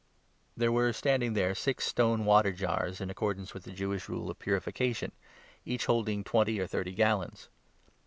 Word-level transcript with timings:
5 0.53 0.57
There 0.57 0.71
were 0.71 0.91
standing 0.93 1.33
there 1.33 1.53
six 1.53 1.85
stone 1.85 2.25
water 2.25 2.51
jars, 2.53 3.01
in 3.01 3.11
accordance 3.11 3.49
6 3.49 3.53
with 3.53 3.63
the 3.65 3.71
Jewish 3.71 4.09
rule 4.09 4.31
of' 4.31 4.39
purification,' 4.39 5.11
each 5.63 5.85
holding 5.85 6.23
twenty 6.23 6.59
or 6.59 6.65
thirty 6.65 6.93
gallons. 6.93 7.49